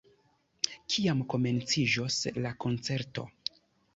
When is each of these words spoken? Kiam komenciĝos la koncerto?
Kiam 0.93 1.19
komenciĝos 1.33 2.17
la 2.47 2.53
koncerto? 2.65 3.29